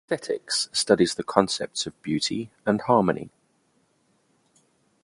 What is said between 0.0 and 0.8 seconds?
Aesthetics